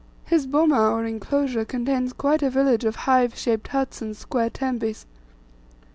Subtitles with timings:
[0.25, 5.05] His boma or enclosure contains quite a village of hive shaped huts and square tembes.